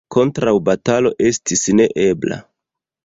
Kontraŭbatalo 0.13 1.11
estis 1.31 1.63
neebla. 1.81 2.41